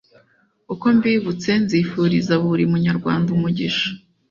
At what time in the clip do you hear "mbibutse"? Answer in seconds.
0.97-1.49